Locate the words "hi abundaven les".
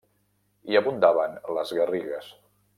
0.71-1.77